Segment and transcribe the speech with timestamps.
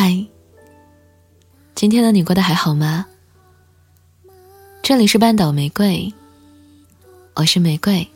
[0.00, 0.24] 嗨，
[1.74, 3.04] 今天的你过得还好吗？
[4.80, 6.14] 这里是半岛玫瑰，
[7.34, 8.08] 我是玫瑰。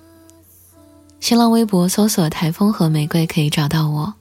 [1.19, 4.15] 新浪微博搜索“台风和玫瑰”可以找到我。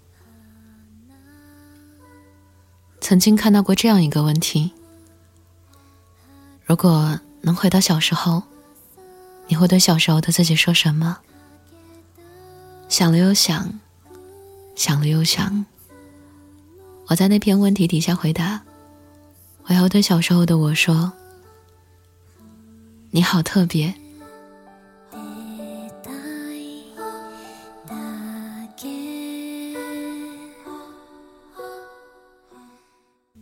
[3.00, 4.72] 曾经看到过这样一个问题：
[6.66, 8.42] 如果能回到小时候，
[9.46, 11.20] 你会对小时候的自己说什么？
[12.90, 13.80] 想了又想，
[14.76, 15.64] 想了又想。
[17.12, 18.62] 我在那篇问题底下回答
[19.68, 21.12] ：“我要对小时候的我说，
[23.10, 23.94] 你好特别。”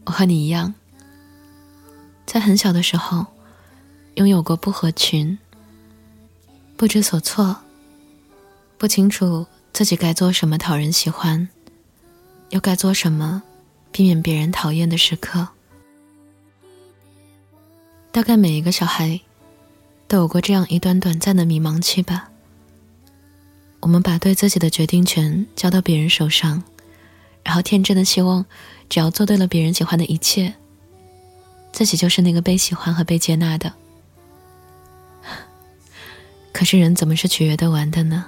[0.04, 0.74] 我和你一样，
[2.26, 3.24] 在很小的时候，
[4.16, 5.38] 拥有过不合群、
[6.76, 7.56] 不知所措、
[8.80, 11.48] 不清楚自己该做什么讨人喜欢，
[12.50, 13.44] 又该做什么。
[13.92, 15.48] 避免别人讨厌的时刻，
[18.12, 19.20] 大概每一个小孩
[20.08, 22.30] 都有过这样一段短暂的迷茫期吧。
[23.82, 26.64] 我们把对自己的决定权交到别人手上，
[27.44, 28.46] 然后天真的希望，
[28.90, 30.54] 只要做对了别人喜欢的一切，
[31.72, 33.74] 自己就是那个被喜欢和被接纳的。
[36.52, 38.26] 可是人怎么是取悦得完的呢？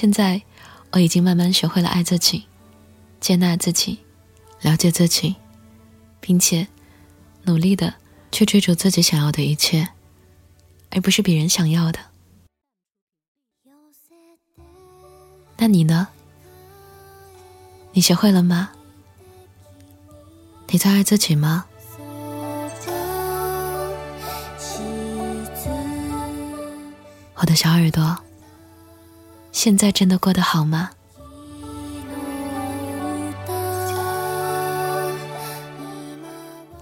[0.00, 0.40] 现在，
[0.92, 2.46] 我已经慢慢学会了爱自己，
[3.20, 3.98] 接纳自己，
[4.62, 5.36] 了解自己，
[6.20, 6.66] 并且
[7.42, 7.92] 努力的
[8.32, 9.90] 去追逐自己想要的一切，
[10.88, 11.98] 而不是别人想要的。
[15.58, 16.08] 那你呢？
[17.92, 18.70] 你学会了吗？
[20.68, 21.66] 你在爱自己吗？
[27.34, 28.16] 我的小耳朵。
[29.62, 30.88] 现在真的过得好吗？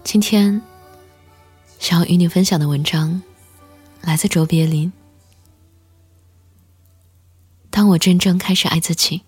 [0.05, 0.63] 今天
[1.81, 3.21] 想要与你分享的文章
[4.01, 4.93] 来自卓别林。
[7.69, 9.23] 当我真正开始爱自己。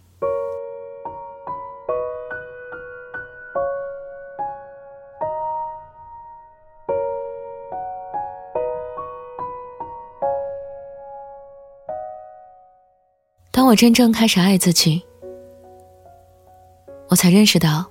[13.70, 15.00] 我真正开始爱自己，
[17.06, 17.88] 我才认识到，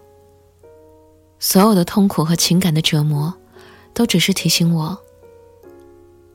[1.39, 3.33] 所有的痛苦和情感的折磨，
[3.93, 4.99] 都只是提醒我，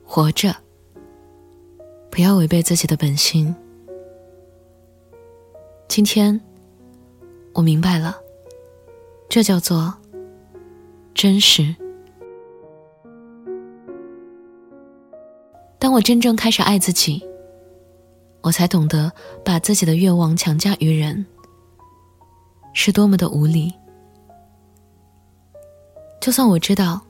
[0.03, 0.57] 活着，
[2.11, 3.55] 不要违背自己的本心。
[5.89, 6.41] 今天，
[7.53, 8.17] 我明白了，
[9.29, 9.93] 这叫做
[11.13, 11.77] 真实。
[15.79, 17.23] 当我真正开始爱自己。
[18.45, 19.11] 我才懂得
[19.43, 21.25] 把自己的愿望强加于人，
[22.75, 23.73] 是多么的无理。
[26.21, 27.01] 就算我知道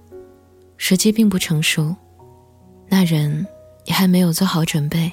[0.76, 1.92] 时机并不成熟，
[2.86, 3.44] 那人
[3.84, 5.10] 也还没有做好准备。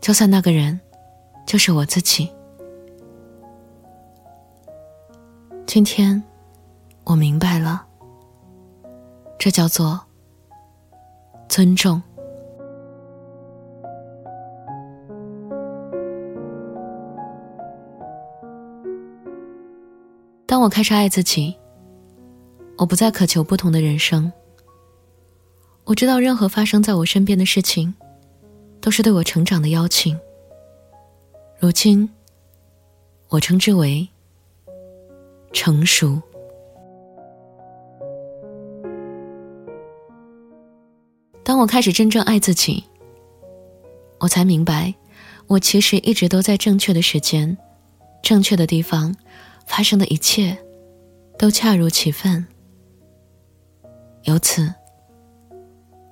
[0.00, 0.80] 就算那个人
[1.44, 2.30] 就是我自己，
[5.66, 6.22] 今天
[7.02, 7.84] 我明白了，
[9.40, 10.00] 这叫做
[11.48, 12.00] 尊重。
[20.52, 21.56] 当我开始爱自己，
[22.76, 24.30] 我不再渴求不同的人生。
[25.84, 27.94] 我知道，任何发生在我身边的事情，
[28.78, 30.14] 都是对我成长的邀请。
[31.58, 32.06] 如今，
[33.30, 34.06] 我称之为
[35.54, 36.20] 成熟。
[41.42, 42.84] 当我开始真正爱自己，
[44.18, 44.92] 我才明白，
[45.46, 47.56] 我其实一直都在正确的时间、
[48.22, 49.16] 正确的地方。
[49.66, 50.56] 发生的一切，
[51.38, 52.46] 都恰如其分。
[54.24, 54.72] 由此，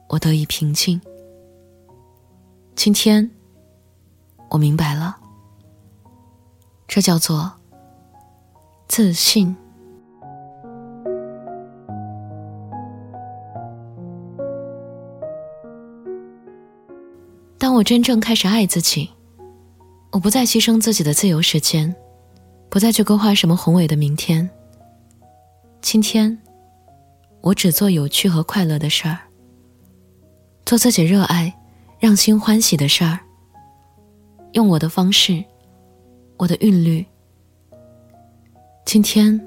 [0.08, 1.00] 我得以平静。
[2.74, 3.30] 今天，
[4.48, 5.16] 我明白了，
[6.88, 7.52] 这叫做
[8.88, 9.54] 自信。
[17.58, 19.10] 当我真正开始爱自己，
[20.10, 21.94] 我不再牺牲自己的自由时间。
[22.70, 24.48] 不再去勾画什么宏伟的明天。
[25.82, 26.38] 今天，
[27.40, 29.18] 我只做有趣和快乐的事儿，
[30.64, 31.52] 做自己热爱、
[31.98, 33.18] 让心欢喜的事儿。
[34.52, 35.42] 用我的方式，
[36.36, 37.04] 我的韵律，
[38.84, 39.40] 今天，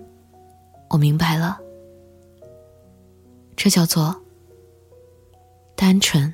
[0.90, 1.58] 我明白了，
[3.56, 4.14] 这叫做
[5.78, 6.34] 单纯。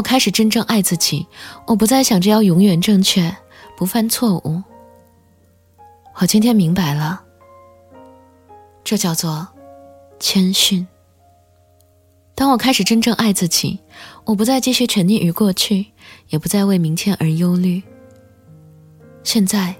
[0.00, 1.26] 我开始真正爱自己，
[1.66, 3.36] 我不再想着要永远正确，
[3.76, 4.62] 不犯错误。
[6.14, 7.22] 我今天明白了，
[8.82, 9.46] 这叫做
[10.18, 10.88] 谦逊。
[12.34, 13.78] 当我开始真正爱自己，
[14.24, 15.88] 我不再继续沉溺于过去，
[16.30, 17.82] 也不再为明天而忧虑。
[19.22, 19.76] 现在，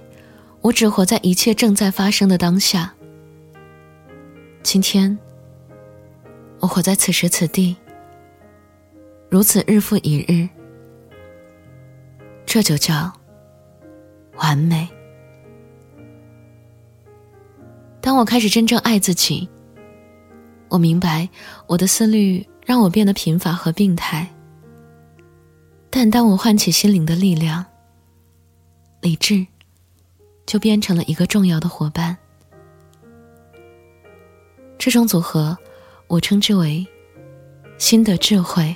[0.61, 2.93] 我只活在一切正在发生的当下。
[4.61, 5.17] 今天，
[6.59, 7.75] 我活在此时此地。
[9.31, 10.49] 如此日复一日，
[12.45, 13.09] 这就叫
[14.35, 14.85] 完美。
[18.01, 19.49] 当我开始真正爱自己，
[20.67, 21.29] 我明白
[21.65, 24.27] 我的思虑让我变得贫乏和病态。
[25.89, 27.63] 但当我唤起心灵的力量，
[28.99, 29.47] 理智
[30.45, 32.17] 就变成了一个重要的伙伴。
[34.77, 35.57] 这种组合，
[36.07, 36.85] 我称之为
[37.77, 38.75] 新的智慧。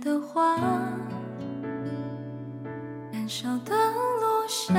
[0.00, 0.56] 的花，
[3.12, 3.74] 燃烧的
[4.20, 4.74] 落下，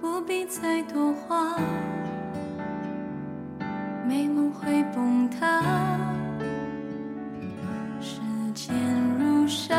[0.00, 1.56] 不必再多话，
[4.06, 5.62] 美梦会崩塌。
[8.00, 8.20] 时
[8.54, 8.74] 间
[9.18, 9.76] 如沙，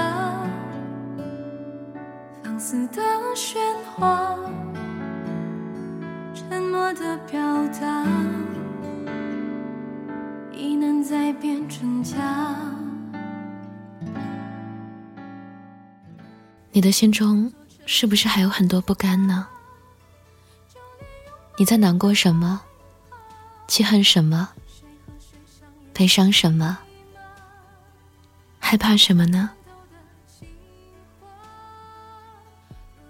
[2.44, 3.02] 放肆的
[3.36, 3.58] 喧
[3.96, 4.36] 哗，
[6.34, 7.40] 沉默的表
[7.80, 8.06] 达，
[10.54, 12.16] 已难再辨真假。
[16.76, 17.54] 你的心中
[17.86, 19.48] 是不是还有很多不甘呢？
[21.56, 22.62] 你在难过什么？
[23.66, 24.50] 记恨什么？
[25.94, 26.78] 悲伤什么？
[28.60, 29.52] 害怕什么呢？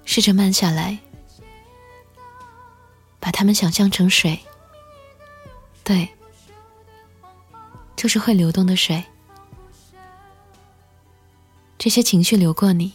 [0.03, 0.99] 试着慢下来，
[3.19, 4.39] 把它们想象成水，
[5.83, 6.07] 对，
[7.95, 9.03] 就是会流动的水。
[11.79, 12.93] 这些情绪流过你，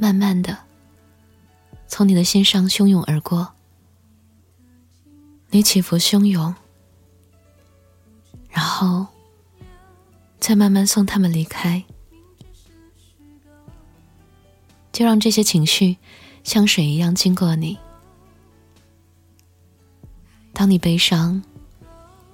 [0.00, 0.56] 慢慢的
[1.86, 3.52] 从你的心上汹涌而过，
[5.50, 6.54] 你起伏汹涌，
[8.48, 9.06] 然后
[10.38, 11.84] 再慢慢送他们离开。
[14.90, 15.98] 就让这些情绪
[16.44, 17.78] 像水一样经过你。
[20.54, 21.42] 当你悲伤、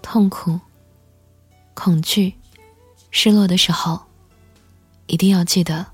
[0.03, 0.61] 痛苦、
[1.75, 2.33] 恐惧、
[3.11, 4.01] 失落的时候，
[5.09, 5.87] 一定要记得，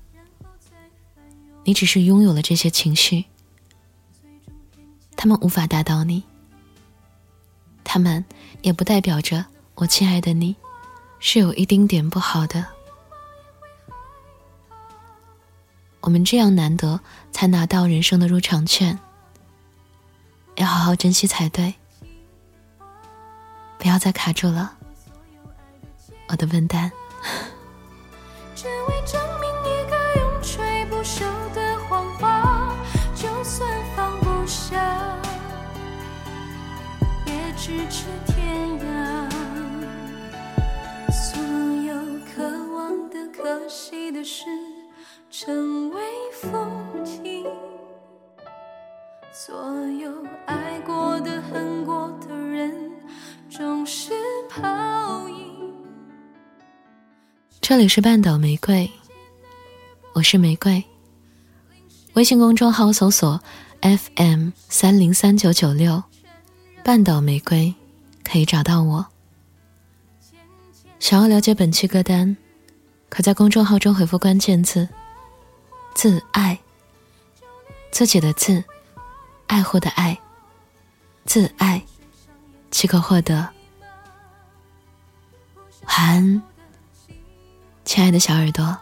[1.63, 3.25] 你只是拥有了这些情绪，
[5.15, 6.23] 他们无法打倒你，
[7.83, 8.23] 他们
[8.61, 10.55] 也不代表着我亲爱的你
[11.19, 12.65] 是有一丁点不好的。
[16.01, 16.99] 我们这样难得
[17.31, 18.99] 才拿到人生的入场券，
[20.57, 21.73] 要好好珍惜才对。
[23.77, 24.77] 不要再卡住了，
[26.27, 26.91] 我的笨蛋。
[57.61, 58.91] 这里是半岛玫瑰，
[60.13, 60.83] 我是玫瑰。
[62.13, 63.41] 微信公众号搜索
[63.81, 66.03] FM 三零三九九六，
[66.83, 67.73] 半岛玫瑰，
[68.23, 69.05] 可以找到我。
[70.99, 72.37] 想要了解本期歌单，
[73.09, 74.87] 可在公众号中回复关键字
[75.95, 76.59] “自爱”，
[77.91, 78.63] 自己的自，
[79.47, 80.19] 爱护的爱，
[81.25, 81.81] 自爱，
[82.69, 83.49] 即可获得。
[85.85, 86.41] 晚安，
[87.85, 88.77] 亲爱的小耳朵。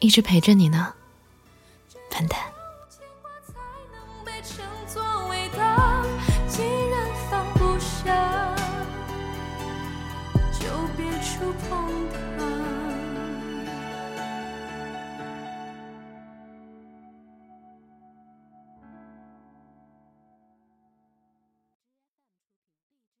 [0.00, 0.94] 一直陪着你呢，
[2.10, 2.38] 笨蛋。